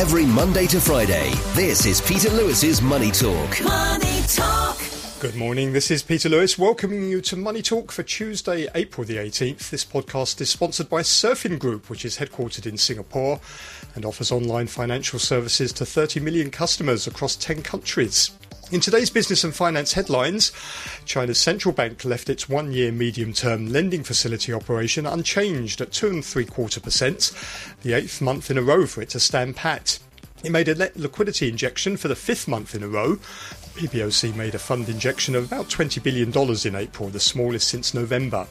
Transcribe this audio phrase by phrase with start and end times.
[0.00, 3.62] Every Monday to Friday, this is Peter Lewis's Money Talk.
[3.62, 4.78] Money Talk.
[5.20, 9.18] Good morning, this is Peter Lewis welcoming you to Money Talk for Tuesday, April the
[9.18, 9.68] 18th.
[9.68, 13.40] This podcast is sponsored by Surfin Group, which is headquartered in Singapore
[13.94, 18.30] and offers online financial services to 30 million customers across 10 countries.
[18.72, 20.52] In today's business and finance headlines,
[21.04, 26.06] China's central bank left its one year medium term lending facility operation unchanged at two
[26.06, 27.32] and three quarter percent,
[27.82, 29.98] the eighth month in a row for it to stand pat.
[30.44, 33.16] It made a liquidity injection for the fifth month in a row.
[33.74, 36.30] PBOC made a fund injection of about $20 billion
[36.64, 38.46] in April, the smallest since November.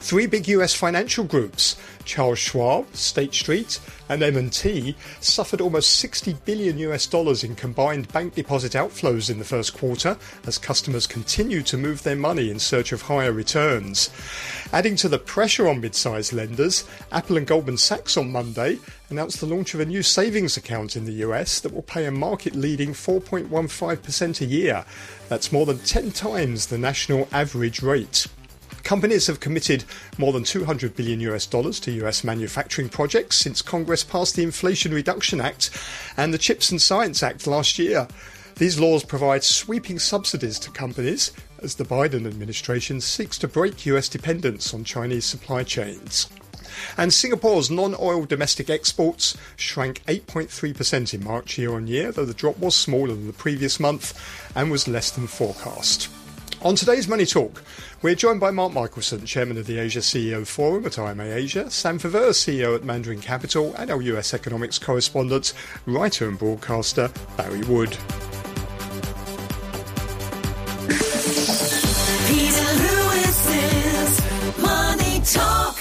[0.00, 6.78] Three big US financial groups, Charles Schwab, State Street, and M&T, suffered almost 60 billion
[6.78, 11.78] US dollars in combined bank deposit outflows in the first quarter as customers continue to
[11.78, 14.10] move their money in search of higher returns.
[14.72, 18.78] Adding to the pressure on mid-sized lenders, Apple and Goldman Sachs on Monday
[19.10, 22.10] announced the launch of a new savings account in the US that will pay a
[22.10, 24.84] market-leading 4.15% a year.
[25.28, 28.26] That's more than 10 times the national average rate.
[28.82, 29.84] Companies have committed
[30.18, 34.92] more than 200 billion US dollars to US manufacturing projects since Congress passed the Inflation
[34.92, 35.70] Reduction Act
[36.16, 38.08] and the Chips and Science Act last year.
[38.56, 44.08] These laws provide sweeping subsidies to companies as the Biden administration seeks to break US
[44.08, 46.28] dependence on Chinese supply chains.
[46.96, 52.34] And Singapore's non oil domestic exports shrank 8.3% in March year on year, though the
[52.34, 54.18] drop was smaller than the previous month
[54.54, 56.08] and was less than forecast.
[56.64, 57.60] On today's Money Talk,
[58.02, 61.98] we're joined by Mark Michelson, Chairman of the Asia CEO Forum at IMA Asia, Sam
[61.98, 65.54] Faveur, CEO at Mandarin Capital, and our US economics correspondent,
[65.86, 67.90] writer and broadcaster, Barry Wood.
[72.28, 74.20] Peter Lewis's
[74.62, 75.76] Money Talk.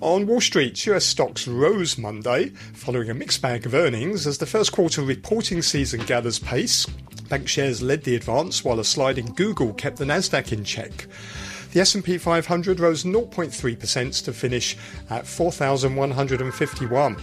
[0.00, 4.46] On Wall Street, US stocks rose Monday following a mixed bag of earnings as the
[4.46, 6.88] first quarter reporting season gathers pace.
[7.28, 11.06] Bank shares led the advance while a slide in Google kept the Nasdaq in check.
[11.72, 14.76] The S&P 500 rose 0.3% to finish
[15.10, 17.16] at 4151.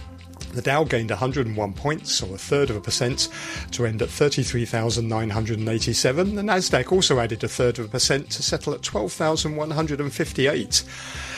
[0.52, 3.30] The Dow gained 101 points, or a third of a percent,
[3.70, 6.34] to end at 33,987.
[6.34, 10.84] The Nasdaq also added a third of a percent to settle at 12,158.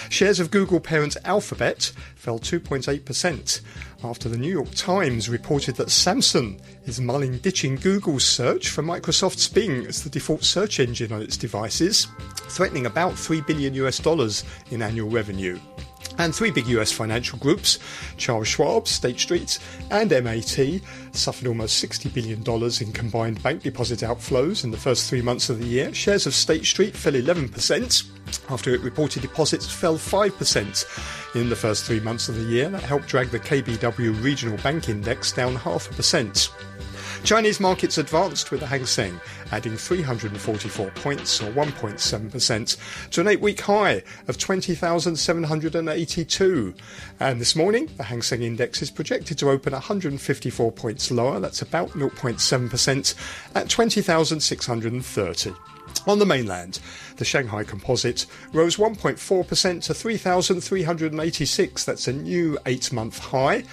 [0.08, 3.60] Shares of Google parent Alphabet fell 2.8%
[4.04, 9.48] after the New York Times reported that Samsung is mulling ditching Google's search for Microsoft's
[9.48, 12.06] Bing as the default search engine on its devices,
[12.48, 15.58] threatening about 3 billion US dollars in annual revenue.
[16.18, 17.78] And three big US financial groups,
[18.16, 19.58] Charles Schwab, State Street,
[19.90, 20.80] and M&T,
[21.12, 22.42] suffered almost $60 billion
[22.80, 25.92] in combined bank deposit outflows in the first three months of the year.
[25.92, 31.84] Shares of State Street fell 11% after it reported deposits fell 5% in the first
[31.84, 32.68] three months of the year.
[32.68, 36.50] That helped drag the KBW Regional Bank Index down half a percent.
[37.24, 39.18] Chinese markets advanced with the Hang Seng
[39.50, 46.74] adding 344 points or 1.7% to an eight week high of 20,782.
[47.20, 51.62] And this morning, the Hang Seng Index is projected to open 154 points lower, that's
[51.62, 53.14] about 0.7%,
[53.54, 55.54] at 20,630.
[56.06, 56.80] On the mainland,
[57.16, 61.84] the Shanghai Composite rose 1.4% to 3,386.
[61.84, 63.64] That's a new eight month high.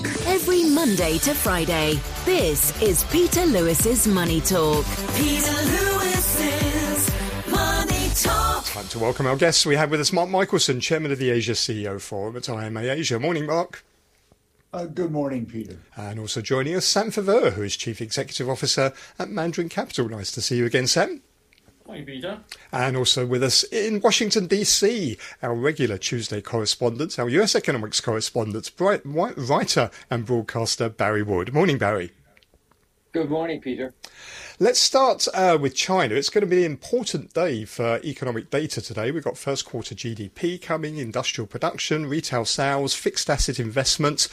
[0.05, 4.85] Every Monday to Friday, this is Peter Lewis's Money Talk.
[5.15, 7.09] Peter Lewis's
[7.49, 8.65] Money Talk.
[8.65, 9.65] Time to welcome our guests.
[9.65, 13.17] We have with us Mark Michelson, Chairman of the Asia CEO Forum at IMA Asia.
[13.17, 13.85] Morning, Mark.
[14.73, 15.77] Uh, good morning, Peter.
[15.95, 20.09] And also joining us, Sam Faveur, who is Chief Executive Officer at Mandarin Capital.
[20.09, 21.21] Nice to see you again, Sam.
[21.85, 22.39] Morning, Peter.
[22.71, 28.71] And also with us in Washington, D.C., our regular Tuesday correspondent, our US economics correspondent,
[28.79, 31.53] writer and broadcaster Barry Wood.
[31.53, 32.11] Morning, Barry.
[33.13, 33.93] Good morning, Peter.
[34.57, 36.15] Let's start uh, with China.
[36.15, 39.11] It's going to be an important day for economic data today.
[39.11, 44.29] We've got first quarter GDP coming, industrial production, retail sales, fixed asset investments,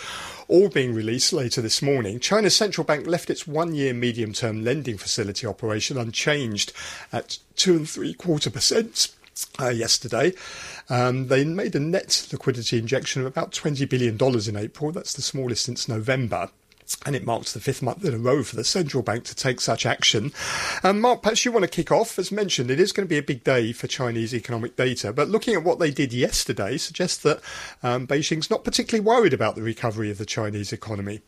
[0.49, 2.21] all being released later this morning.
[2.21, 6.73] China's central bank left its one year medium term lending facility operation unchanged
[7.13, 9.15] at two and three quarter percent.
[9.59, 10.35] Uh, yesterday.
[10.91, 14.19] Um, they made a net liquidity injection of about $20 billion
[14.49, 14.93] in April.
[14.93, 16.51] That's the smallest since November.
[17.07, 19.61] And it marks the fifth month in a row for the central bank to take
[19.61, 20.33] such action.
[20.83, 22.19] Um, Mark, perhaps you want to kick off.
[22.19, 25.29] As mentioned, it is going to be a big day for Chinese economic data, but
[25.29, 27.41] looking at what they did yesterday suggests that
[27.83, 31.21] um, Beijing's not particularly worried about the recovery of the Chinese economy.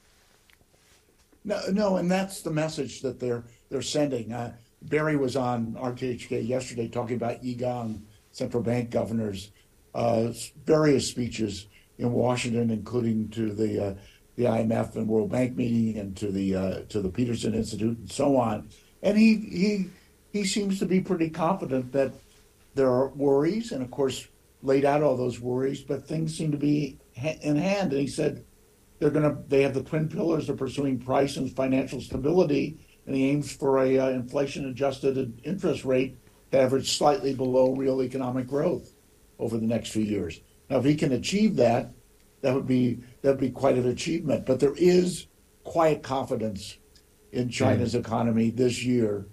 [1.44, 4.32] No, no, and that's the message that they're they're sending.
[4.32, 9.50] Uh, Barry was on RTHK yesterday talking about Yi Gang central bank governors'
[9.94, 10.32] uh,
[10.64, 11.66] various speeches
[11.98, 13.94] in Washington, including to the uh,
[14.36, 18.10] the IMF and World Bank meeting and to the uh, to the Peterson Institute and
[18.10, 18.68] so on.
[19.02, 19.86] And he he
[20.32, 22.12] he seems to be pretty confident that
[22.74, 24.26] there are worries, and of course
[24.62, 27.92] laid out all those worries, but things seem to be in hand.
[27.92, 28.44] And he said
[28.98, 33.14] they're going to they have the twin pillars of pursuing price and financial stability, and
[33.14, 36.16] he aims for a uh, inflation adjusted interest rate
[36.52, 38.94] to average slightly below real economic growth
[39.38, 40.40] over the next few years.
[40.70, 41.90] Now, if he can achieve that,
[42.42, 44.46] that would be that would be quite an achievement.
[44.46, 45.26] But there is
[45.64, 46.76] quiet confidence
[47.32, 48.00] in China's mm.
[48.00, 49.26] economy this year,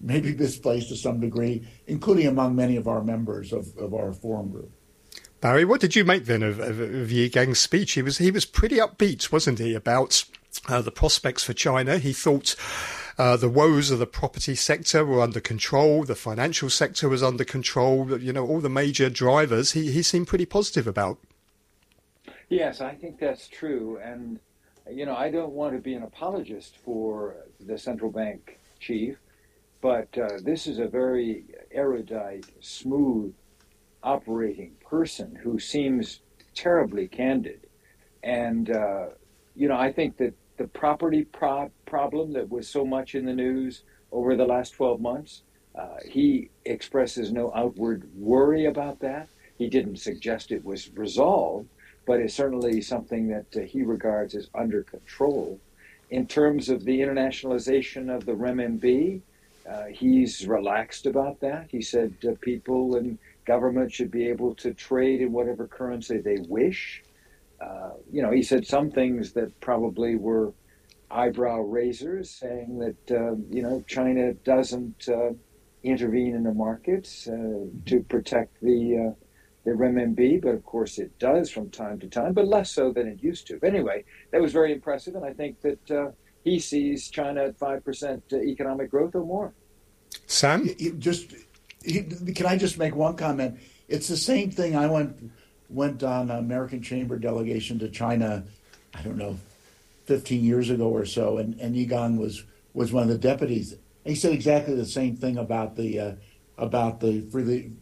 [0.00, 4.50] maybe misplaced to some degree, including among many of our members of, of our forum
[4.50, 4.72] group.
[5.40, 7.92] Barry, what did you make then of, of, of Yi Gang's speech?
[7.92, 10.24] He was he was pretty upbeat, wasn't he, about
[10.68, 11.98] uh, the prospects for China?
[11.98, 12.56] He thought.
[13.16, 16.02] Uh, the woes of the property sector were under control.
[16.02, 18.18] The financial sector was under control.
[18.18, 21.18] You know, all the major drivers he, he seemed pretty positive about.
[22.48, 23.98] Yes, I think that's true.
[24.02, 24.40] And,
[24.90, 29.16] you know, I don't want to be an apologist for the central bank chief,
[29.80, 33.34] but uh, this is a very erudite, smooth
[34.02, 36.20] operating person who seems
[36.54, 37.66] terribly candid.
[38.22, 39.06] And, uh,
[39.54, 43.32] you know, I think that the property pro- problem that was so much in the
[43.32, 45.42] news over the last 12 months,
[45.74, 49.28] uh, he expresses no outward worry about that.
[49.58, 51.68] He didn't suggest it was resolved,
[52.06, 55.60] but it's certainly something that uh, he regards as under control.
[56.10, 59.22] In terms of the internationalization of the renminbi,
[59.68, 61.68] uh, he's relaxed about that.
[61.70, 66.38] He said uh, people and government should be able to trade in whatever currency they
[66.48, 67.02] wish.
[67.60, 70.52] Uh, you know, he said some things that probably were
[71.10, 75.30] eyebrow raisers, saying that uh, you know China doesn't uh,
[75.82, 79.14] intervene in the markets to protect the
[79.64, 83.08] the renminbi, but of course it does from time to time, but less so than
[83.08, 83.58] it used to.
[83.58, 86.10] But anyway, that was very impressive, and I think that uh,
[86.44, 89.54] he sees China at five percent uh, economic growth or more.
[90.26, 90.68] Sam,
[90.98, 91.34] just
[91.82, 93.58] can I just make one comment?
[93.88, 94.76] It's the same thing.
[94.76, 95.32] I went
[95.70, 98.44] went on American Chamber delegation to China.
[98.94, 99.38] I don't know,
[100.04, 102.44] fifteen years ago or so, and and Yi Gang was
[102.74, 103.72] was one of the deputies.
[103.72, 106.12] And he said exactly the same thing about the uh,
[106.58, 107.72] about the freely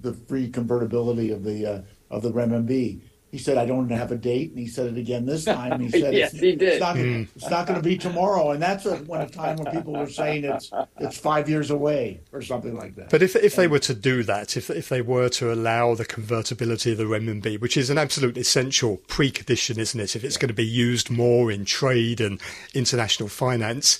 [0.00, 3.00] the free convertibility of the uh, of the renminbi.
[3.30, 5.80] He said, "I don't have a date," and he said it again this time.
[5.80, 6.62] He said, "Yes, it's, he did.
[6.62, 9.70] It's not, it's not going to be tomorrow," and that's a, when a time when
[9.70, 13.10] people were saying it's it's five years away or something like that.
[13.10, 16.06] But if if they were to do that, if if they were to allow the
[16.06, 20.16] convertibility of the renminbi, which is an absolute essential precondition, isn't it?
[20.16, 20.40] If it's yeah.
[20.40, 22.40] going to be used more in trade and
[22.72, 23.98] international finance,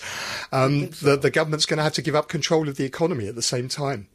[0.52, 1.10] um, so.
[1.10, 3.42] the the government's going to have to give up control of the economy at the
[3.42, 4.08] same time.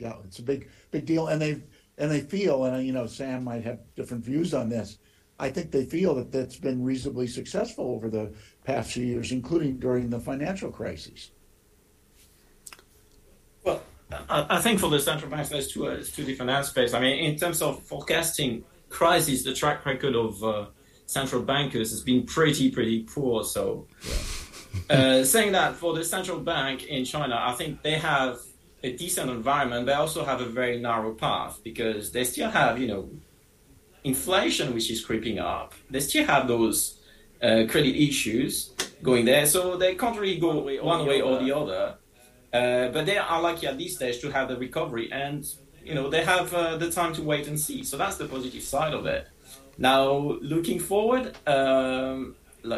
[0.00, 1.62] Yeah, it's a big big deal, and they
[1.98, 4.98] and they feel, and you know, Sam might have different views on this.
[5.38, 8.32] I think they feel that that's been reasonably successful over the
[8.64, 11.30] past few years, including during the financial crisis.
[13.64, 13.82] Well,
[14.28, 16.92] I think for the central banks, there's two, uh, two different aspects.
[16.94, 20.66] I mean, in terms of forecasting crises, the track record of uh,
[21.06, 23.44] central bankers has been pretty, pretty poor.
[23.44, 23.86] So,
[24.90, 24.96] yeah.
[24.96, 28.40] uh, saying that for the central bank in China, I think they have
[28.82, 32.88] a decent environment, they also have a very narrow path because they still have, you
[32.88, 33.10] know,
[34.04, 35.74] inflation which is creeping up.
[35.90, 36.98] They still have those
[37.42, 41.96] uh, credit issues going there, so they can't really go one way or the other.
[42.52, 45.46] Uh, but they are lucky at this stage to have the recovery, and
[45.84, 47.84] you know they have uh, the time to wait and see.
[47.84, 49.28] So that's the positive side of it.
[49.78, 52.34] Now, looking forward, um,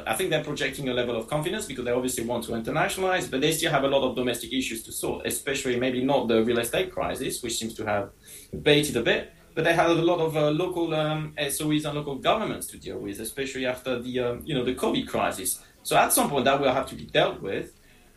[0.07, 3.41] I think they're projecting a level of confidence because they obviously want to internationalize, but
[3.41, 6.59] they still have a lot of domestic issues to sort, especially maybe not the real
[6.59, 8.11] estate crisis, which seems to have
[8.53, 12.17] abated a bit, but they have a lot of uh, local um, SOEs and local
[12.17, 15.61] governments to deal with, especially after the um, you know the COVID crisis.
[15.83, 17.73] So at some point that will have to be dealt with,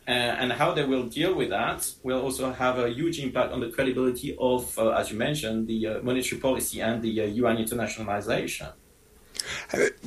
[0.08, 3.60] uh, and how they will deal with that will also have a huge impact on
[3.60, 7.60] the credibility of, uh, as you mentioned, the uh, monetary policy and the yuan uh,
[7.60, 8.72] internationalization.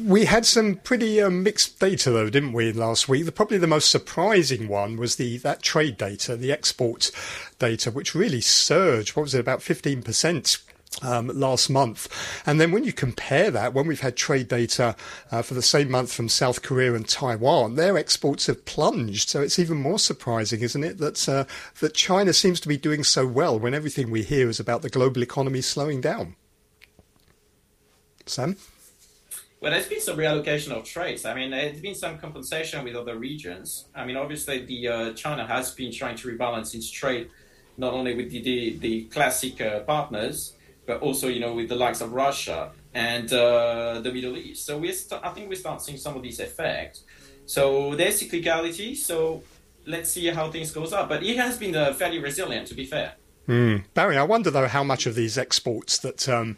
[0.01, 3.25] We had some pretty uh, mixed data, though, didn't we, last week?
[3.25, 7.12] The, probably the most surprising one was the that trade data, the export
[7.60, 9.15] data, which really surged.
[9.15, 10.60] What was it, about 15%
[11.01, 12.08] um, last month.
[12.46, 14.96] And then when you compare that, when we've had trade data
[15.31, 19.29] uh, for the same month from South Korea and Taiwan, their exports have plunged.
[19.29, 21.46] So it's even more surprising, isn't it, that uh,
[21.79, 24.89] that China seems to be doing so well when everything we hear is about the
[24.89, 26.36] global economy slowing down.
[28.25, 28.58] Sam.
[29.62, 31.25] Well, there's been some reallocation of trades.
[31.25, 33.89] I mean, there's been some compensation with other regions.
[33.94, 37.30] I mean, obviously, the uh, China has been trying to rebalance its trade,
[37.75, 40.54] not only with the the, the classic uh, partners,
[40.88, 44.66] but also, you know, with the likes of Russia and uh, the Middle East.
[44.66, 47.04] So we, st- I think we start seeing some of these effects.
[47.46, 48.96] So there's cyclicality.
[48.96, 49.44] So
[49.86, 51.10] let's see how things goes up.
[51.10, 53.19] But it has been uh, fairly resilient, to be fair.
[53.50, 53.86] Mm.
[53.96, 56.56] Barry, I wonder though how much of these exports that, um,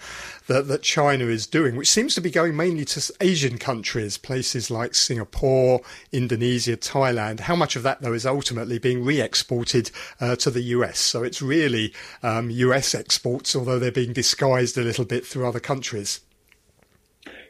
[0.48, 4.70] that that China is doing, which seems to be going mainly to Asian countries, places
[4.70, 5.80] like Singapore,
[6.12, 11.00] Indonesia, Thailand, how much of that though is ultimately being re-exported uh, to the US?
[11.00, 11.94] So it's really
[12.24, 16.20] um, US exports, although they're being disguised a little bit through other countries.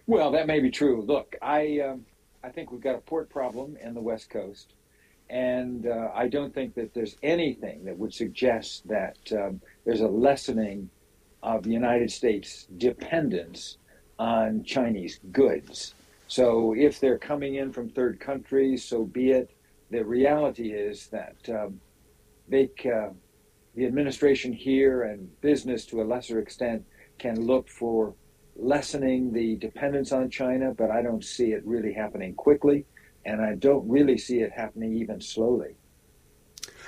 [0.06, 1.02] Well, that may be true.
[1.02, 2.06] Look, I um,
[2.44, 4.76] I think we've got a port problem in the West Coast.
[5.32, 10.08] And uh, I don't think that there's anything that would suggest that um, there's a
[10.08, 10.90] lessening
[11.42, 13.78] of the United States' dependence
[14.20, 15.96] on Chinese goods.
[16.28, 19.50] So if they're coming in from third countries, so be it.
[19.90, 21.80] The reality is that um,
[22.50, 23.10] they, uh,
[23.76, 26.84] the administration here and business to a lesser extent
[27.20, 28.14] can look for
[28.58, 32.86] lessening the dependence on China, but I don't see it really happening quickly
[33.26, 35.76] and I don't really see it happening even slowly.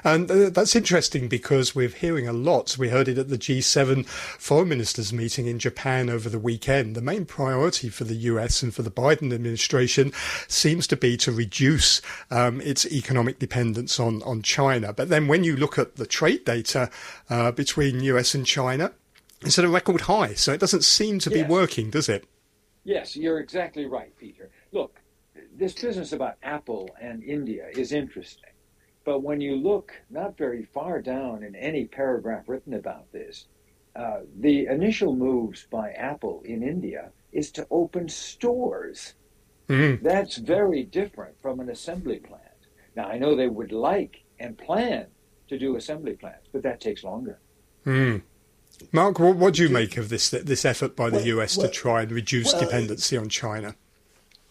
[0.04, 2.78] And uh, that's interesting because we're hearing a lot.
[2.78, 6.96] We heard it at the G7 foreign ministers meeting in Japan over the weekend.
[6.96, 10.12] The main priority for the US and for the Biden administration
[10.48, 14.92] seems to be to reduce um, its economic dependence on, on China.
[14.92, 16.90] But then when you look at the trade data
[17.30, 18.92] uh, between US and China,
[19.42, 20.34] it's at a record high.
[20.34, 21.44] So it doesn't seem to yes.
[21.44, 22.26] be working, does it?
[22.84, 24.52] Yes, you're exactly right, Peter.
[24.74, 25.00] Look,
[25.58, 28.50] this business about Apple and India is interesting.
[29.06, 33.48] But when you look not very far down in any paragraph written about this,
[33.96, 39.16] uh, the initial moves by Apple in India is to open stores.
[39.70, 40.04] Mm-hmm.
[40.04, 42.42] That's very different from an assembly plant.
[42.96, 45.08] Now, I know they would like and plan
[45.50, 47.40] to do assembly plants, but that takes longer.
[47.86, 48.22] Mm.
[48.92, 51.68] Mark, what, what, do you make of this this effort by the well, US well,
[51.68, 53.76] to try and reduce well, dependency on China?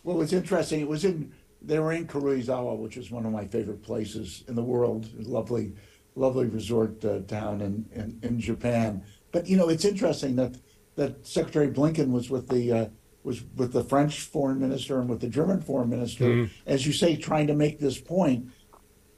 [0.04, 0.80] Well, it's interesting.
[0.80, 1.32] It was in
[1.64, 5.08] they were in Karuizawa, which is one of my favorite places in the world.
[5.26, 5.74] lovely,
[6.16, 9.02] lovely resort uh, town in, in, in Japan.
[9.30, 10.56] But you know, it's interesting that
[10.96, 12.86] that Secretary Blinken was with the uh,
[13.22, 16.50] was with the French foreign minister and with the German foreign minister, mm.
[16.66, 18.50] as you say, trying to make this point,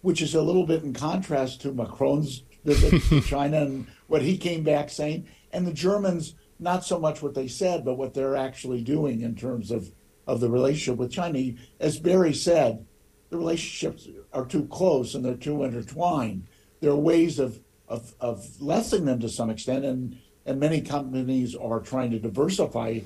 [0.02, 4.36] which is a little bit in contrast to Macron's visit to China and what he
[4.36, 8.36] came back saying, and the Germans not so much what they said, but what they're
[8.36, 9.90] actually doing in terms of
[10.26, 11.52] of the relationship with China.
[11.80, 12.84] As Barry said,
[13.30, 16.46] the relationships are too close and they're too intertwined.
[16.80, 21.54] There are ways of, of, of lessening them to some extent, and, and many companies
[21.54, 23.00] are trying to diversify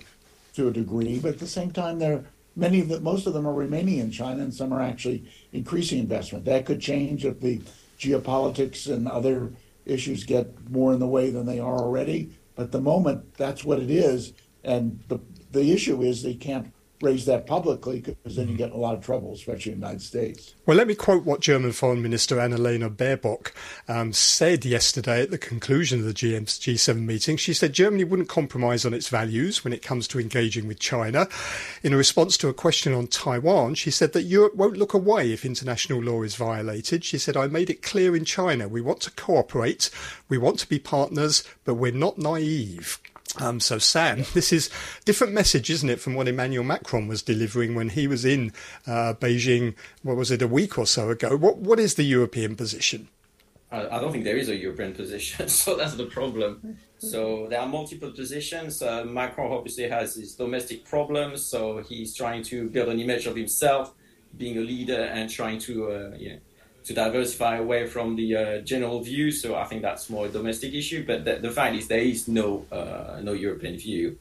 [0.55, 2.25] to a degree, but at the same time, they're
[2.57, 6.01] many of the, most of them are remaining in China, and some are actually increasing
[6.01, 6.45] investment.
[6.45, 7.61] That could change if the
[7.99, 9.53] geopolitics and other
[9.87, 12.31] issues get more in the way than they are already.
[12.57, 14.33] But the moment, that's what it is,
[14.65, 15.21] and the
[15.51, 16.71] the issue is they can't
[17.01, 19.87] raise that publicly because then you get in a lot of trouble, especially in the
[19.87, 20.55] United States.
[20.67, 23.53] Well, let me quote what German Foreign Minister Annalena Baerbock
[23.89, 27.37] um, said yesterday at the conclusion of the G7 meeting.
[27.37, 31.29] She said Germany wouldn't compromise on its values when it comes to engaging with China.
[31.83, 35.45] In response to a question on Taiwan, she said that Europe won't look away if
[35.45, 37.05] international law is violated.
[37.05, 39.91] She said, I made it clear in China we want to cooperate,
[40.29, 43.01] we want to be partners, but we're not naive.
[43.37, 44.71] Um, so, Sam, this is
[45.05, 48.53] different message, isn't it, from what Emmanuel Macron was delivering when he was in
[48.87, 49.75] uh, Beijing?
[50.03, 51.37] What was it, a week or so ago?
[51.37, 53.09] What What is the European position?
[53.71, 56.79] I don't think there is a European position, so that's the problem.
[56.99, 58.83] So there are multiple positions.
[58.83, 63.37] Uh, Macron obviously has his domestic problems, so he's trying to build an image of
[63.37, 63.95] himself
[64.37, 66.39] being a leader and trying to, uh, you know,
[66.89, 69.31] to diversify away from the uh, general view.
[69.31, 71.05] So I think that's more a domestic issue.
[71.07, 74.19] But the, the fact is, there is no uh, no European view,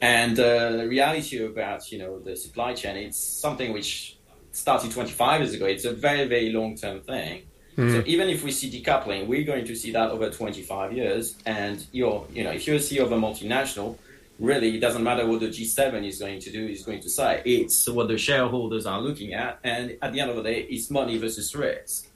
[0.00, 4.18] and uh, the reality about you know the supply chain, it's something which
[4.52, 5.66] started 25 years ago.
[5.66, 7.44] It's a very very long term thing.
[7.78, 7.92] Mm.
[7.92, 11.36] So even if we see decoupling, we're going to see that over 25 years.
[11.44, 13.96] And you're, you know, if you're a CEO of a multinational,
[14.38, 17.42] really it doesn't matter what the G7 is going to do, is going to say.
[17.44, 20.90] It's what the shareholders are looking at, and at the end of the day, it's
[20.90, 22.08] money versus risk.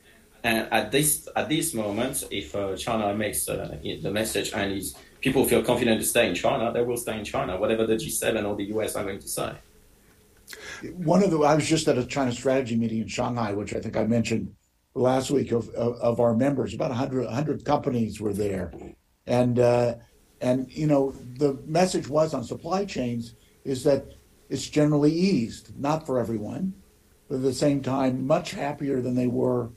[0.43, 4.95] And at this at this moment, if uh, China makes uh, the message and is
[5.21, 8.49] people feel confident to stay in China, they will stay in China, whatever the G7
[8.49, 9.53] or the US are going to say.
[10.95, 13.81] One of the, I was just at a China strategy meeting in Shanghai, which I
[13.81, 14.55] think I mentioned
[14.95, 16.75] last week of, of, of our members.
[16.75, 18.73] About 100, 100 companies were there.
[19.27, 19.97] And, uh,
[20.41, 24.07] and, you know, the message was on supply chains is that
[24.49, 26.75] it's generally eased, not for everyone,
[27.29, 29.71] but at the same time, much happier than they were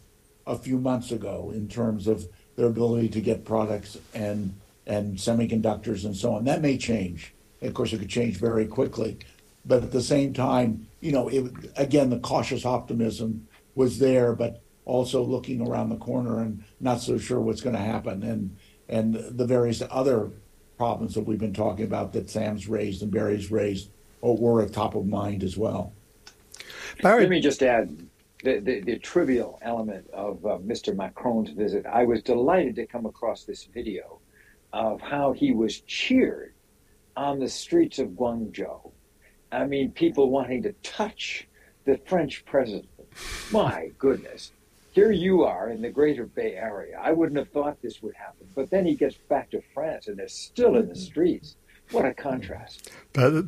[0.47, 4.53] a few months ago in terms of their ability to get products and
[4.85, 6.43] and semiconductors and so on.
[6.43, 7.33] That may change.
[7.61, 9.17] Of course, it could change very quickly.
[9.65, 14.61] But at the same time, you know, it, again, the cautious optimism was there, but
[14.83, 18.23] also looking around the corner and not so sure what's going to happen.
[18.23, 18.57] And
[18.89, 20.31] and the various other
[20.83, 24.73] problems that we've been talking about that Sam's raised and Barry's raised or were at
[24.73, 25.93] top of mind as well.
[27.01, 27.21] Barry.
[27.21, 28.05] Let me just add
[28.43, 30.93] the, the, the trivial element of uh, Mr.
[30.93, 31.85] Macron's visit.
[31.85, 34.19] I was delighted to come across this video
[34.73, 36.53] of how he was cheered
[37.15, 38.91] on the streets of Guangzhou.
[39.53, 41.47] I mean, people wanting to touch
[41.85, 42.89] the French president.
[43.53, 44.51] My goodness.
[44.93, 46.99] Here you are in the greater Bay Area.
[47.01, 48.47] I wouldn't have thought this would happen.
[48.53, 51.55] But then he gets back to France and they're still in the streets.
[51.89, 52.91] What a contrast.
[53.11, 53.47] But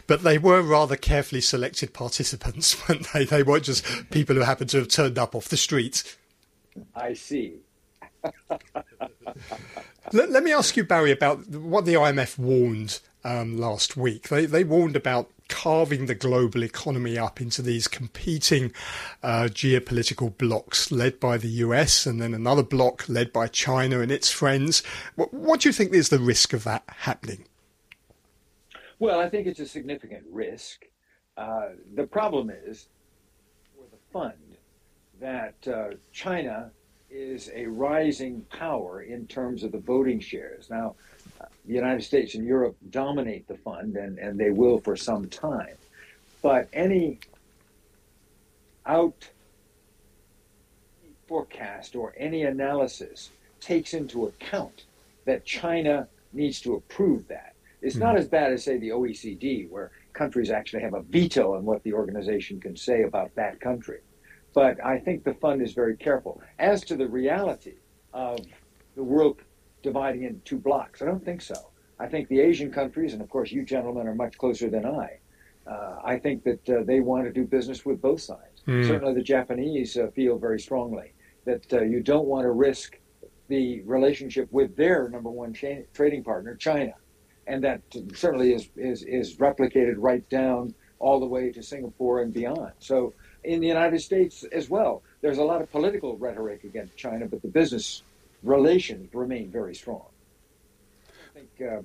[0.06, 3.26] but they were rather carefully selected participants, weren't they?
[3.26, 6.16] They weren't just people who happened to have turned up off the street.
[6.94, 7.60] I see.
[10.12, 14.28] let, let, me ask you, Barry, about what the IMF warned um, last week.
[14.28, 18.72] They, they warned about carving the global economy up into these competing
[19.22, 24.10] uh, geopolitical blocks led by the US and then another block led by China and
[24.10, 24.82] its friends.
[25.14, 27.46] What, what do you think is the risk of that happening?
[28.98, 30.84] Well, I think it's a significant risk.
[31.36, 32.88] Uh, the problem is
[33.74, 34.56] for the fund
[35.20, 36.70] that uh, China
[37.10, 40.68] is a rising power in terms of the voting shares.
[40.70, 40.96] Now,
[41.66, 45.74] the United States and Europe dominate the fund, and, and they will for some time.
[46.42, 47.18] But any
[48.84, 49.28] out
[51.26, 54.84] forecast or any analysis takes into account
[55.24, 57.54] that China needs to approve that.
[57.82, 58.18] It's not hmm.
[58.18, 61.92] as bad as, say, the OECD, where countries actually have a veto on what the
[61.92, 63.98] organization can say about that country.
[64.54, 66.40] But I think the fund is very careful.
[66.58, 67.74] As to the reality
[68.14, 68.40] of
[68.94, 69.38] the world
[69.86, 71.58] dividing into two blocks, I don't think so.
[72.04, 75.08] I think the Asian countries, and of course you gentlemen are much closer than I,
[75.72, 78.58] uh, I think that uh, they want to do business with both sides.
[78.66, 78.86] Mm.
[78.86, 81.08] Certainly the Japanese uh, feel very strongly
[81.44, 82.98] that uh, you don't want to risk
[83.48, 86.94] the relationship with their number one cha- trading partner, China.
[87.46, 87.80] And that
[88.14, 92.72] certainly is, is, is replicated right down all the way to Singapore and beyond.
[92.80, 93.14] So
[93.46, 95.02] in the United States as well.
[95.22, 98.02] There's a lot of political rhetoric against China, but the business
[98.42, 100.06] relations remain very strong.
[101.08, 101.82] I think uh,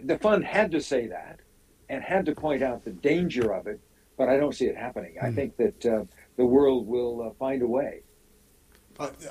[0.00, 1.40] the fund had to say that
[1.88, 3.80] and had to point out the danger of it,
[4.16, 5.14] but I don't see it happening.
[5.14, 5.24] Mm.
[5.24, 5.34] I hmm.
[5.34, 6.04] think that uh,
[6.36, 8.02] the world will uh, find a way.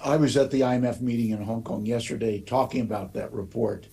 [0.04, 3.88] I was at the IMF meeting in Hong Kong yesterday talking about that report,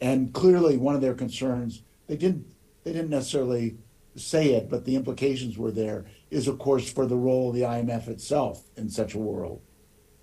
[0.00, 2.46] and clearly one of their concerns they didn't
[2.84, 3.76] they didn't necessarily
[4.16, 7.62] say it, but the implications were there is, of course, for the role of the
[7.62, 9.60] IMF itself in such a world.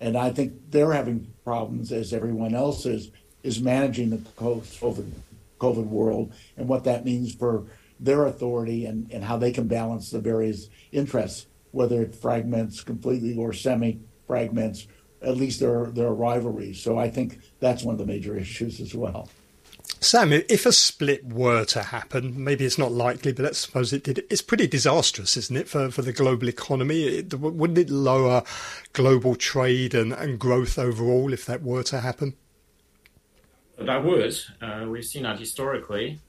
[0.00, 3.10] And I think they're having problems, as everyone else is,
[3.42, 5.10] is managing the COVID,
[5.58, 7.64] COVID world and what that means for
[7.98, 13.34] their authority and, and how they can balance the various interests, whether it fragments completely
[13.34, 14.88] or semi fragments.
[15.22, 16.82] At least there are, there are rivalries.
[16.82, 19.30] So I think that's one of the major issues as well.
[20.00, 24.04] Sam, if a split were to happen, maybe it's not likely, but let's suppose it
[24.04, 24.24] did.
[24.30, 27.02] It's pretty disastrous, isn't it, for, for the global economy?
[27.04, 28.44] It, wouldn't it lower
[28.92, 32.36] global trade and, and growth overall if that were to happen?
[33.76, 34.38] That would.
[34.60, 36.20] Uh, we've seen that historically.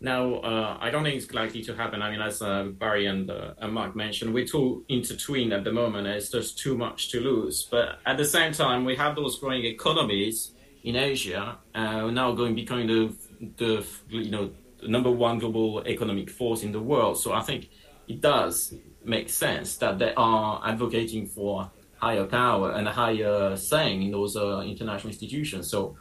[0.00, 2.02] Now, uh, I don't think it's likely to happen.
[2.02, 5.72] I mean, as uh, Barry and, uh, and, Mark mentioned, we're too intertwined at the
[5.72, 6.06] moment.
[6.06, 7.66] It's just too much to lose.
[7.68, 10.52] But at the same time, we have those growing economies
[10.88, 13.14] in Asia, uh, now going becoming the
[13.62, 17.18] the you know the number one global economic force in the world.
[17.18, 17.68] So I think
[18.08, 18.74] it does
[19.04, 24.34] make sense that they are advocating for higher power and a higher saying in those
[24.36, 25.68] uh, international institutions.
[25.68, 25.96] So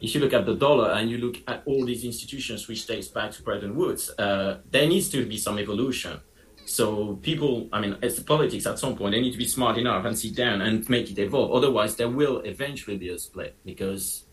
[0.00, 3.08] if you look at the dollar and you look at all these institutions which dates
[3.08, 6.20] back to Bretton Woods, uh, there needs to be some evolution.
[6.64, 10.04] So people, I mean, it's politics at some point, they need to be smart enough
[10.04, 11.52] and sit down and make it evolve.
[11.52, 14.24] Otherwise, there will eventually be a split because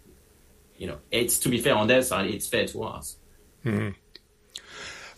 [0.80, 3.18] you know, it's to be fair on their side, it's fair to us.
[3.66, 3.94] Mm.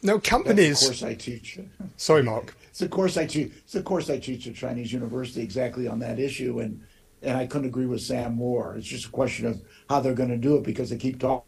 [0.04, 0.82] Now, companies.
[0.82, 1.60] That's course I teach.
[1.98, 2.56] Sorry, Mark.
[2.72, 3.52] It's a course I teach.
[3.58, 6.82] It's a course I teach at Chinese University exactly on that issue, and
[7.22, 8.76] and I couldn't agree with Sam more.
[8.76, 11.46] It's just a question of how they're going to do it because they keep talk,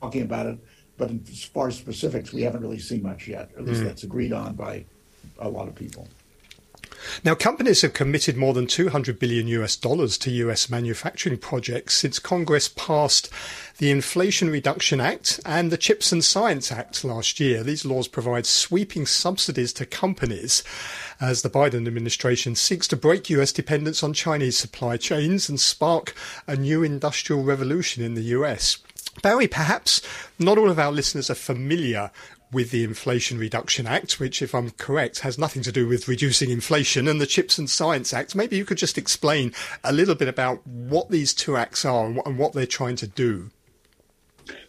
[0.00, 0.58] talking about it.
[0.96, 3.50] But as far as specifics, we haven't really seen much yet.
[3.58, 3.86] At least mm.
[3.86, 4.84] that's agreed on by
[5.40, 6.06] a lot of people.
[7.24, 12.18] Now, companies have committed more than 200 billion US dollars to US manufacturing projects since
[12.18, 13.30] Congress passed
[13.78, 17.62] the Inflation Reduction Act and the Chips and Science Act last year.
[17.62, 20.62] These laws provide sweeping subsidies to companies
[21.20, 26.14] as the Biden administration seeks to break US dependence on Chinese supply chains and spark
[26.46, 28.78] a new industrial revolution in the US.
[29.22, 30.02] Barry, perhaps
[30.38, 32.10] not all of our listeners are familiar
[32.52, 36.50] with the Inflation Reduction Act, which, if I'm correct, has nothing to do with reducing
[36.50, 38.34] inflation, and the Chips and Science Act.
[38.34, 42.38] Maybe you could just explain a little bit about what these two acts are and
[42.38, 43.50] what they're trying to do.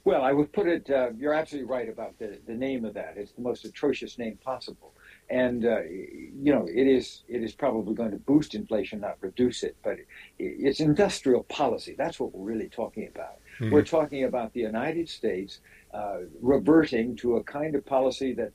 [0.03, 3.13] Well, I would put it, uh, you're absolutely right about the, the name of that.
[3.15, 4.93] It's the most atrocious name possible.
[5.29, 9.63] And, uh, you know, it is, it is probably going to boost inflation, not reduce
[9.63, 9.75] it.
[9.83, 9.97] But
[10.39, 11.93] it's industrial policy.
[11.97, 13.39] That's what we're really talking about.
[13.59, 13.73] Mm-hmm.
[13.73, 15.61] We're talking about the United States
[15.93, 18.51] uh, reverting to a kind of policy that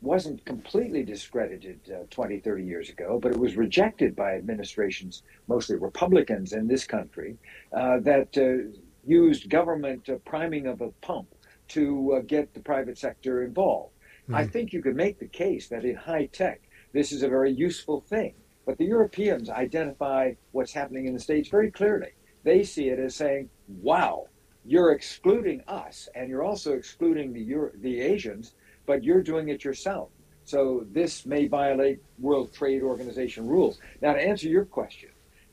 [0.00, 5.76] wasn't completely discredited uh, 20, 30 years ago, but it was rejected by administrations, mostly
[5.76, 7.36] Republicans in this country,
[7.72, 8.70] uh, that uh,
[9.04, 11.28] used government uh, priming of a pump
[11.68, 13.92] to uh, get the private sector involved.
[14.24, 14.34] Mm-hmm.
[14.34, 16.60] I think you could make the case that in high tech,
[16.92, 18.34] this is a very useful thing.
[18.66, 22.12] But the Europeans identify what's happening in the States very clearly.
[22.44, 24.26] They see it as saying, wow,
[24.64, 28.54] you're excluding us and you're also excluding the Euro- the Asians,
[28.86, 30.10] but you're doing it yourself.
[30.44, 33.78] So this may violate World Trade Organization rules.
[34.02, 35.10] Now, to answer your question,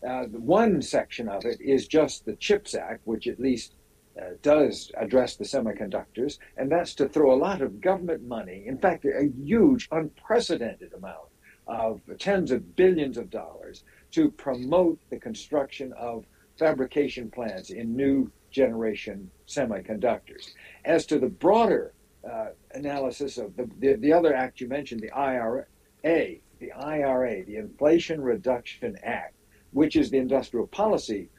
[0.08, 3.76] uh, one section of it is just the CHIPS Act, which at least
[4.20, 8.78] uh, does address the semiconductors, and that's to throw a lot of government money, in
[8.78, 11.30] fact, a huge, unprecedented amount
[11.68, 16.26] of tens of billions of dollars to promote the construction of
[16.58, 20.52] fabrication plants in new generation semiconductors.
[20.86, 21.94] As to the broader
[22.30, 25.66] uh, analysis of the, the, the, other act you mentioned, the IRA,
[26.04, 29.36] the IRA, the Inflation Reduction Act,
[29.72, 31.30] which is the industrial policy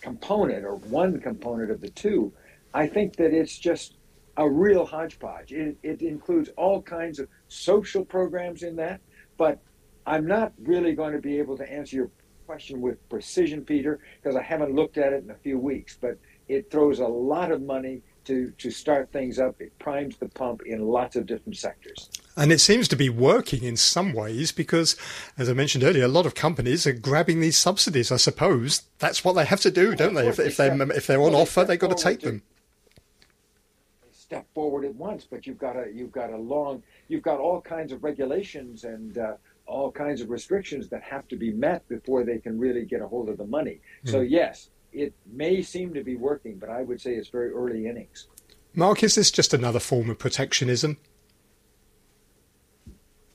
[0.00, 2.32] component or one component of the two,
[2.72, 3.96] I think that it's just
[4.36, 5.52] a real hodgepodge.
[5.52, 9.00] It, it includes all kinds of social programs in that,
[9.38, 9.60] but
[10.06, 12.10] I'm not really going to be able to answer your
[12.46, 15.98] question with precision, Peter, because I haven't looked at it in a few weeks.
[16.00, 19.60] But it throws a lot of money to, to start things up.
[19.60, 22.10] It primes the pump in lots of different sectors.
[22.36, 24.96] And it seems to be working in some ways because,
[25.38, 28.12] as I mentioned earlier, a lot of companies are grabbing these subsidies.
[28.12, 30.28] I suppose that's what they have to do, don't they?
[30.28, 32.42] If, if, they if they're on offer, they've got to take them.
[34.12, 37.60] Step forward at once, but you've got a you've got a long you've got all
[37.60, 39.34] kinds of regulations and uh,
[39.66, 43.06] all kinds of restrictions that have to be met before they can really get a
[43.06, 43.80] hold of the money.
[44.04, 44.10] Mm.
[44.10, 47.86] So yes, it may seem to be working, but I would say it's very early
[47.86, 48.28] innings.
[48.74, 50.98] Mark, is this just another form of protectionism?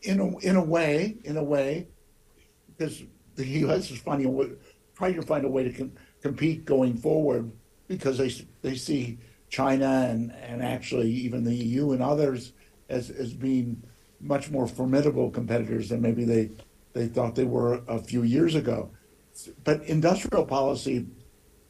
[0.04, 1.88] In a, in a way, in a way,
[2.78, 3.04] because
[3.36, 3.92] the U.S.
[3.92, 5.92] is finding a trying to find a way to com-
[6.22, 7.52] compete going forward
[7.88, 12.54] because they they see China and, and actually even the EU and others
[12.90, 13.84] as, as being
[14.22, 16.52] much more formidable competitors than maybe they,
[16.94, 18.92] they thought they were a few years ago.
[19.64, 21.08] But industrial policy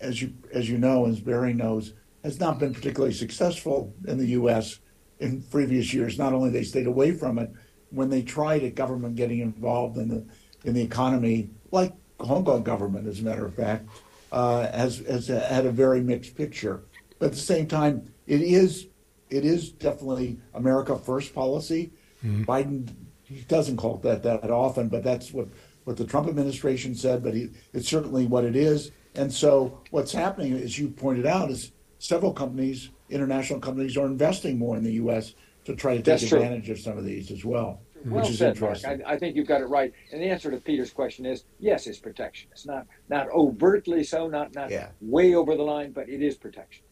[0.02, 4.28] as you as you know, as Barry knows, has not been particularly successful in the
[4.28, 4.80] U.S.
[5.20, 6.18] in previous years.
[6.18, 7.52] Not only they stayed away from it,
[7.92, 10.26] when they tried a government getting involved in the
[10.64, 13.88] in the economy, like Hong Kong government, as a matter of fact,
[14.32, 16.84] uh, has has had a very mixed picture.
[17.20, 18.88] But at the same time, it is
[19.30, 21.92] it is definitely America First policy.
[22.24, 22.44] Mm-hmm.
[22.44, 22.90] Biden
[23.32, 25.48] he doesn't call it that that often, but that's what
[25.84, 27.24] what the Trump administration said.
[27.24, 28.92] But he, it's certainly what it is.
[29.16, 34.58] And so what's happening, as you pointed out, is several companies, international companies, are investing
[34.58, 35.34] more in the U.S.
[35.66, 37.82] to try to take advantage of some of these as well.
[38.06, 38.84] Well which is said, Mark.
[38.84, 39.94] I, I, think you've got it right.
[40.12, 42.50] And the answer to Peter's question is yes, it's protection.
[42.52, 44.90] It's not not overtly so, not not yeah.
[45.02, 46.84] way over the line, but it is protection.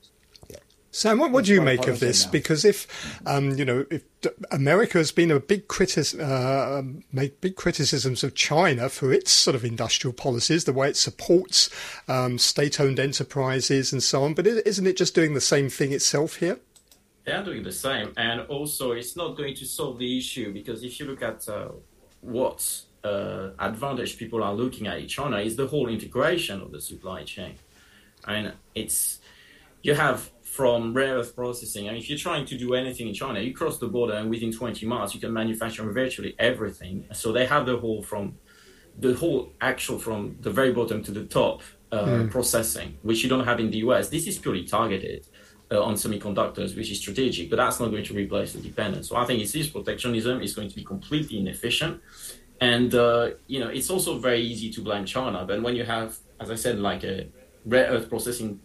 [0.91, 2.25] Sam, what, what do you make of this?
[2.25, 2.32] Now.
[2.32, 4.04] Because if, um, you know, if
[4.49, 9.56] America has been a big critic, uh, made big criticisms of China for its sort
[9.56, 11.69] of industrial policies, the way it supports
[12.08, 16.38] um, state-owned enterprises and so on, but isn't it just doing the same thing itself
[16.38, 16.60] here?
[17.25, 20.84] They are doing the same, and also it's not going to solve the issue because
[20.84, 21.69] if you look at uh,
[22.21, 27.23] what uh, advantage people are looking at China is the whole integration of the supply
[27.23, 27.56] chain.
[28.25, 29.19] I mean, it's
[29.84, 31.88] you have from rare earth processing.
[31.88, 34.52] And if you're trying to do anything in China, you cross the border and within
[34.52, 37.06] 20 miles you can manufacture virtually everything.
[37.13, 38.38] So they have the whole from
[39.06, 41.62] the whole actual from the very bottom to the top
[41.93, 42.30] uh, mm.
[42.30, 44.10] processing, which you don't have in the US.
[44.10, 45.22] This is purely targeted.
[45.72, 49.06] uh, on semiconductors, which is strategic, but that's not going to replace the dependence.
[49.10, 52.02] So I think it's this protectionism is going to be completely inefficient.
[52.60, 55.45] And, uh, you know, it's also very easy to blame China.
[55.50, 57.15] But when you have, as I said, like a
[57.65, 58.60] rare earth processing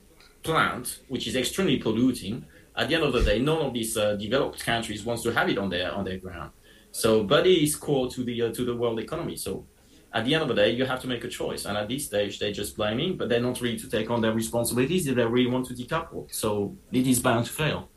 [0.44, 2.44] plant, which is extremely polluting,
[2.76, 5.48] at the end of the day, none of these uh, developed countries wants to have
[5.48, 6.50] it on their on their ground.
[6.90, 9.36] So, but it is core to the uh, to the world economy.
[9.36, 9.66] So,
[10.12, 11.64] at the end of the day, you have to make a choice.
[11.64, 14.32] And at this stage, they're just blaming, but they're not ready to take on their
[14.32, 16.32] responsibilities if they really want to decouple.
[16.32, 17.88] So, it is bound to fail.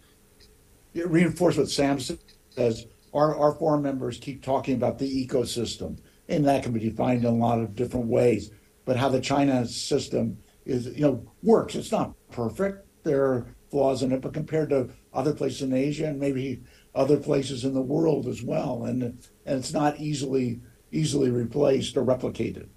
[0.94, 2.88] It reinforces what Sam says.
[3.14, 7.34] Our, our forum members keep talking about the ecosystem, and that can be defined in
[7.34, 8.52] a lot of different ways.
[8.86, 11.76] But how the China system is, you know, works.
[11.76, 12.86] It's not perfect.
[13.04, 16.62] There are flaws in it, but compared to other places in Asia and maybe
[16.94, 20.60] other places in the world as well, and and it's not easily
[20.92, 22.68] easily replaced or replicated.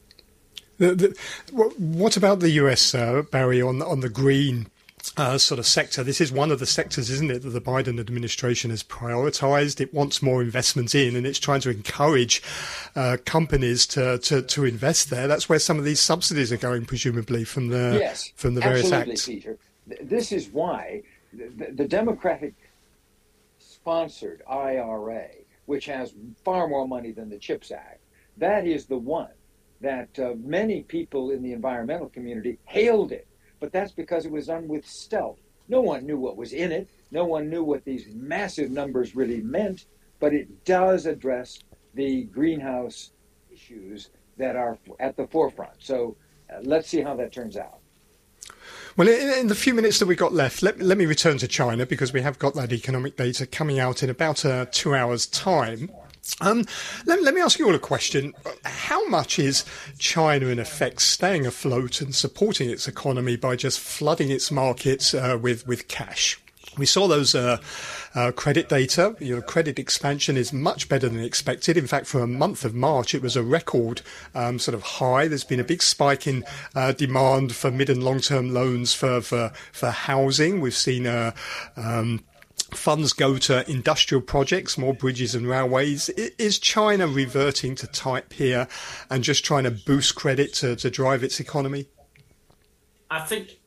[0.79, 1.19] The, the,
[1.79, 4.69] what about the US, uh, Barry, on on the green
[5.17, 6.03] uh, sort of sector.
[6.03, 9.81] This is one of the sectors, isn't it, that the Biden administration has prioritized.
[9.81, 12.43] It wants more investment in, and it's trying to encourage
[12.97, 15.27] uh, companies to, to, to invest there.
[15.27, 18.93] That's where some of these subsidies are going, presumably from the yes, from the various
[18.93, 19.27] absolutely, acts.
[19.27, 19.59] Peter.
[20.03, 22.55] This is why the, the Democratic
[23.59, 25.29] sponsored IRA,
[25.67, 28.01] which has far more money than the CHIPS Act,
[28.37, 29.31] that is the one
[29.81, 33.27] that uh, many people in the environmental community hailed it
[33.61, 35.39] but that's because it was done with stealth.
[35.69, 36.89] No one knew what was in it.
[37.11, 39.87] No one knew what these massive numbers really meant,
[40.19, 41.59] but it does address
[41.95, 43.13] the greenhouse
[43.53, 45.75] issues that are at the forefront.
[45.79, 46.17] So
[46.53, 47.79] uh, let's see how that turns out.
[48.97, 51.87] Well, in, the few minutes that we've got left, let, let me return to China
[51.87, 55.91] because we have got that economic data coming out in about uh, two hours' time.
[56.41, 56.65] Um,
[57.07, 58.35] let, let, me ask you all a question.
[58.65, 59.65] How much is
[59.99, 65.39] China, in effect, staying afloat and supporting its economy by just flooding its markets uh,
[65.41, 66.41] with, with cash?
[66.79, 67.59] We saw those uh,
[68.15, 69.17] uh, credit data.
[69.19, 71.77] You know, credit expansion is much better than expected.
[71.77, 74.03] In fact, for a month of March, it was a record
[74.35, 75.27] um, sort of high.
[75.27, 79.21] There's been a big spike in uh, demand for mid and long term loans for,
[79.21, 80.61] for, for housing.
[80.61, 81.33] We've seen uh,
[81.77, 82.23] um,
[82.75, 86.09] funds go to industrial projects, more bridges and railways.
[86.09, 88.69] Is China reverting to type here
[89.09, 91.87] and just trying to boost credit to, to drive its economy?
[93.11, 93.59] I think.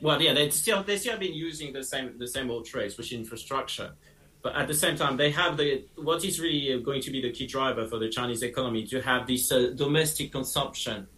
[0.00, 2.98] Well, yeah, they still they still have been using the same the same old trades,
[2.98, 3.92] which is infrastructure.
[4.42, 7.32] But at the same time, they have the what is really going to be the
[7.32, 11.08] key driver for the Chinese economy to have this uh, domestic consumption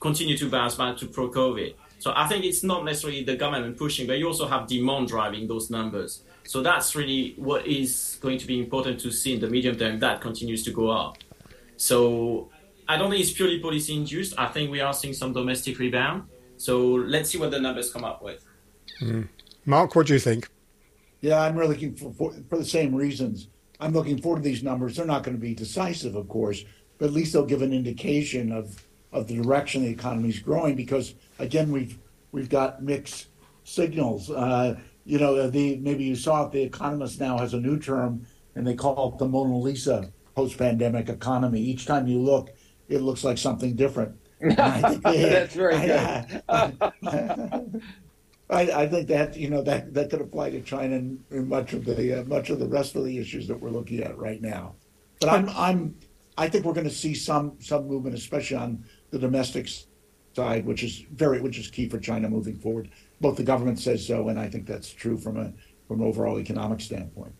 [0.00, 1.74] continue to bounce back to pro-COVID.
[1.98, 5.48] So I think it's not necessarily the government pushing, but you also have demand driving
[5.48, 6.22] those numbers.
[6.44, 9.98] So that's really what is going to be important to see in the medium term
[10.00, 11.18] that continues to go up.
[11.76, 12.50] So
[12.88, 14.34] I don't think it's purely policy induced.
[14.38, 16.24] I think we are seeing some domestic rebound.
[16.56, 18.44] So let's see what the numbers come up with.
[19.00, 19.28] Mm.
[19.64, 20.48] Mark, what do you think?
[21.20, 23.48] Yeah, I'm really looking for, for, for the same reasons.
[23.80, 24.96] I'm looking forward to these numbers.
[24.96, 26.64] They're not going to be decisive, of course,
[26.98, 28.82] but at least they'll give an indication of
[29.12, 30.74] of the direction the economy is growing.
[30.74, 31.98] Because again, we've
[32.32, 33.28] we've got mixed
[33.64, 34.30] signals.
[34.30, 36.52] Uh, you know, the maybe you saw it.
[36.52, 41.08] The Economist now has a new term, and they call it the Mona Lisa post-pandemic
[41.08, 41.60] economy.
[41.60, 42.50] Each time you look,
[42.88, 44.16] it looks like something different.
[44.40, 46.42] That's very good.
[46.48, 46.72] I,
[48.48, 51.84] I, I, think that you know that that could apply to China and, much of
[51.84, 54.74] the uh, much of the rest of the issues that we're looking at right now.
[55.20, 55.94] But I'm I'm
[56.38, 59.68] I think we're going to see some some movement, especially on the domestic
[60.34, 64.06] side, which is very which is key for China moving forward both the government says
[64.06, 65.52] so, and I think that's true from a
[65.88, 67.34] from an overall economic standpoint.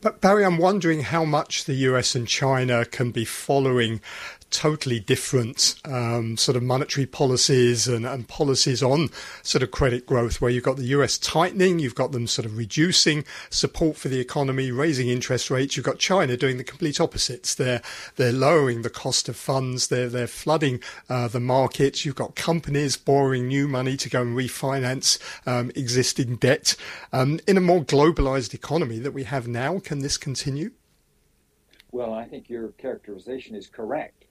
[0.00, 4.00] But Barry, I'm wondering how much the US and China can be following
[4.50, 9.08] totally different um, sort of monetary policies and, and, policies on
[9.42, 12.56] sort of credit growth, where you've got the US tightening, you've got them sort of
[12.56, 15.76] reducing support for the economy, raising interest rates.
[15.76, 17.54] You've got China doing the complete opposites.
[17.54, 17.82] They're
[18.16, 19.88] they're lowering the cost of funds.
[19.88, 22.04] They're they're flooding uh, the markets.
[22.04, 26.74] You've got companies borrowing new money to go and refinance um, existing debt.
[27.12, 30.72] Um, in a more globalized economy that we have now, can this continue?
[31.90, 34.24] Well, I think your characterization is correct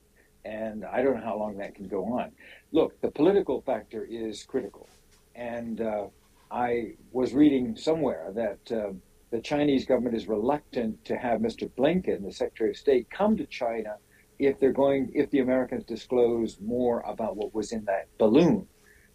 [0.44, 2.32] and I don't know how long that can go on.
[2.72, 4.88] Look, the political factor is critical,
[5.34, 6.06] and uh,
[6.50, 8.92] I was reading somewhere that uh,
[9.30, 11.70] the Chinese government is reluctant to have Mr.
[11.70, 13.96] Blinken, the Secretary of State, come to China
[14.38, 18.66] if they're going if the Americans disclose more about what was in that balloon,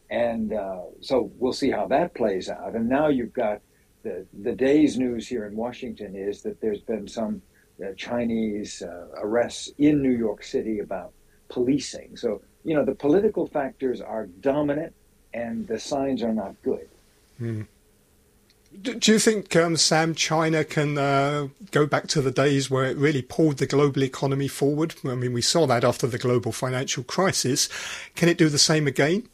[0.10, 2.76] and uh, so we'll see how that plays out.
[2.76, 3.62] And now you've got
[4.04, 7.42] the the day's news here in Washington is that there's been some
[7.96, 11.12] Chinese uh, arrests in New York City about
[11.50, 12.18] policing.
[12.18, 14.94] So, you know, the political factors are dominant
[15.34, 16.88] and the signs are not good.
[17.42, 17.68] Mm.
[18.82, 22.98] Do you think, um, Sam, China can uh, go back to the days where it
[22.98, 24.96] really pulled the global economy forward?
[25.06, 27.70] I mean, we saw that after the global financial crisis.
[28.16, 29.30] Can it do the same again?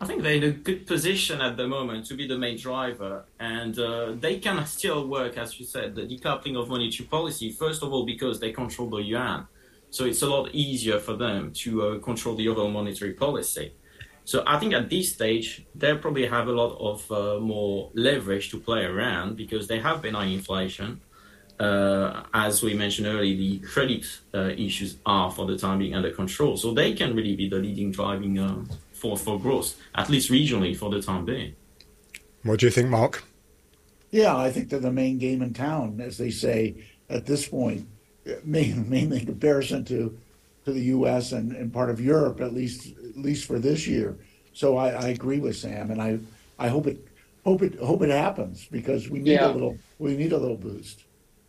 [0.00, 3.24] I think they're in a good position at the moment to be the main driver,
[3.38, 7.52] and uh, they can still work, as you said, the decoupling of monetary policy.
[7.52, 9.46] First of all, because they control the yuan,
[9.90, 13.72] so it's a lot easier for them to uh, control the overall monetary policy.
[14.24, 18.50] So I think at this stage they probably have a lot of uh, more leverage
[18.50, 21.00] to play around because they have been benign inflation.
[21.58, 26.10] Uh, as we mentioned earlier, the credit uh, issues are for the time being under
[26.10, 30.30] control, so they can really be the leading driving uh, force for growth, at least
[30.30, 31.54] regionally for the time being.
[32.42, 33.24] What do you think, Mark?
[34.10, 36.76] Yeah, I think they're the main game in town, as they say
[37.08, 37.88] at this point.
[38.42, 40.18] Mainly in comparison to
[40.64, 41.32] to the U.S.
[41.32, 44.16] and, and part of Europe, at least at least for this year.
[44.54, 46.18] So I, I agree with Sam, and I
[46.58, 47.06] I hope it
[47.44, 49.50] hope it hope it happens because we need yeah.
[49.50, 51.04] a little we need a little boost.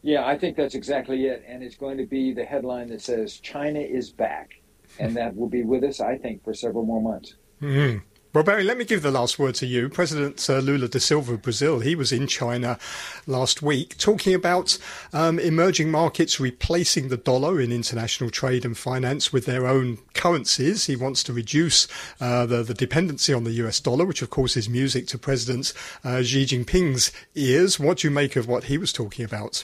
[0.06, 3.40] Yeah, I think that's exactly it, and it's going to be the headline that says
[3.40, 4.62] China is back,
[5.00, 7.34] and that will be with us, I think, for several more months.
[7.60, 7.98] Mm-hmm.
[8.32, 9.90] Well, Barry, let me give the last word to you.
[9.90, 12.78] President uh, Lula da Silva of Brazil, he was in China
[13.26, 14.78] last week talking about
[15.12, 20.86] um, emerging markets replacing the dollar in international trade and finance with their own currencies.
[20.86, 21.88] He wants to reduce
[22.22, 25.74] uh, the, the, dependency on the US dollar, which of course is music to President
[26.04, 27.80] uh, Xi Jinping's ears.
[27.80, 29.64] What do you make of what he was talking about?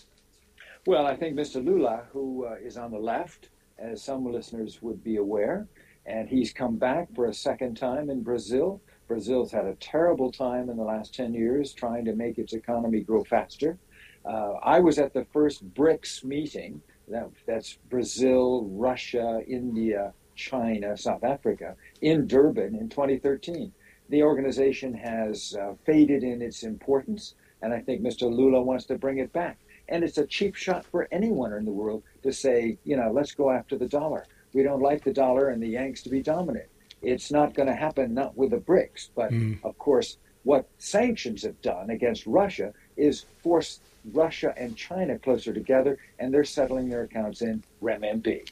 [0.87, 1.63] Well, I think Mr.
[1.63, 5.67] Lula, who uh, is on the left, as some listeners would be aware,
[6.07, 8.81] and he's come back for a second time in Brazil.
[9.07, 13.01] Brazil's had a terrible time in the last 10 years trying to make its economy
[13.01, 13.77] grow faster.
[14.25, 21.23] Uh, I was at the first BRICS meeting, that, that's Brazil, Russia, India, China, South
[21.23, 23.71] Africa, in Durban in 2013.
[24.09, 28.23] The organization has uh, faded in its importance, and I think Mr.
[28.23, 29.59] Lula wants to bring it back.
[29.91, 33.33] And it's a cheap shot for anyone in the world to say, you know, let's
[33.33, 36.67] go after the dollar we don't like the dollar and the Yanks to be dominant.
[37.01, 39.09] It's not going to happen, not with the BRICS.
[39.15, 39.57] But mm.
[39.63, 43.79] of course, what sanctions have done against Russia is force
[44.13, 48.49] Russia and China closer together, and they're settling their accounts in renminbi.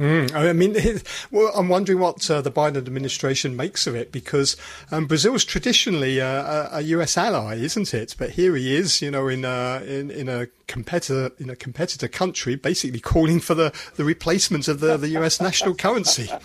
[0.00, 0.74] Mm, I mean,
[1.30, 4.56] well, I'm wondering what uh, the Biden administration makes of it because
[4.90, 7.18] um, Brazil's traditionally a, a, U.S.
[7.18, 8.16] ally, isn't it?
[8.18, 12.08] But here he is, you know, in a, in, in a competitor in a competitor
[12.08, 15.40] country, basically calling for the, the replacement of the, the U.S.
[15.40, 16.30] national currency.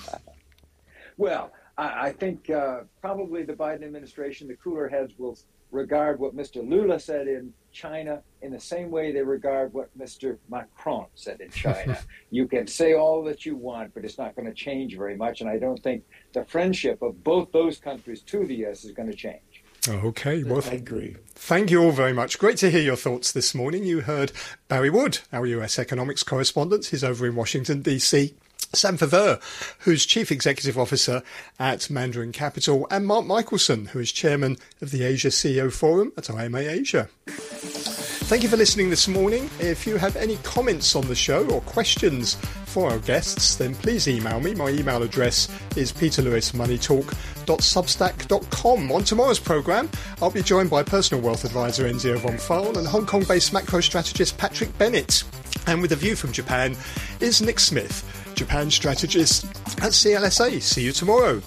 [1.17, 5.38] Well, I, I think uh, probably the Biden administration, the cooler heads, will
[5.71, 6.67] regard what Mr.
[6.67, 10.38] Lula said in China in the same way they regard what Mr.
[10.49, 11.99] Macron said in China.
[12.31, 15.41] you can say all that you want, but it's not going to change very much.
[15.41, 18.85] And I don't think the friendship of both those countries to the U.S.
[18.85, 19.63] is going to change.
[19.88, 21.15] Okay, well, I agree.
[21.35, 22.39] Thank you all very much.
[22.39, 23.83] Great to hear your thoughts this morning.
[23.83, 24.31] You heard
[24.67, 26.88] Barry Wood, our US economics correspondent.
[26.88, 28.33] He's over in Washington, D.C.
[28.75, 29.41] Sam Faveur,
[29.79, 31.23] who's Chief Executive Officer
[31.59, 36.29] at Mandarin Capital, and Mark Michelson, who is Chairman of the Asia CEO Forum at
[36.29, 37.09] IMA Asia.
[37.27, 39.47] Thank you for listening this morning.
[39.59, 42.33] If you have any comments on the show or questions
[42.65, 44.55] for our guests, then please email me.
[44.55, 48.91] My email address is peterlewismoneytalk.substack.com.
[48.91, 53.05] On tomorrow's programme, I'll be joined by personal wealth advisor Enzio von Pfeil and Hong
[53.05, 55.23] Kong based macro strategist Patrick Bennett.
[55.67, 56.75] And with a view from Japan
[57.19, 59.45] is Nick Smith, Japan strategist
[59.81, 60.61] at CLSA.
[60.61, 61.41] See you tomorrow.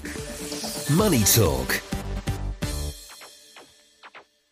[0.96, 1.87] Money Talk